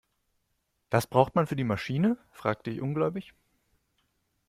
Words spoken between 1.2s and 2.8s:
man für die Maschine?, fragte